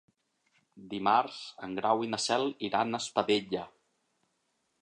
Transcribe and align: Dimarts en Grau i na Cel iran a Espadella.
Dimarts 0.93 1.37
en 1.69 1.77
Grau 1.81 2.03
i 2.07 2.11
na 2.15 2.21
Cel 2.25 2.49
iran 2.71 2.91
a 3.01 3.05
Espadella. 3.07 3.67